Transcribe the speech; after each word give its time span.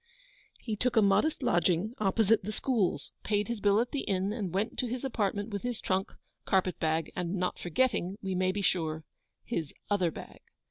He 0.59 0.75
took 0.75 0.95
a 0.97 1.01
modest 1.03 1.43
lodging 1.43 1.93
opposite 1.99 2.41
the 2.43 2.51
Schools, 2.51 3.11
paid 3.21 3.47
his 3.47 3.59
bill 3.61 3.79
at 3.79 3.91
the 3.91 3.99
inn, 3.99 4.33
and 4.33 4.51
went 4.51 4.79
to 4.79 4.87
his 4.87 5.05
apartment 5.05 5.51
with 5.51 5.61
his 5.61 5.79
trunk, 5.79 6.11
carpet 6.43 6.79
bag, 6.79 7.11
and 7.15 7.35
not 7.35 7.59
forgetting, 7.59 8.17
we 8.19 8.33
may 8.33 8.51
be 8.51 8.63
sure, 8.63 9.03
his 9.43 9.71
OTHER 9.91 10.09
bag. 10.09 10.39